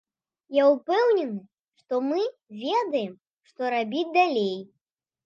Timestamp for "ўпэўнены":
0.75-1.41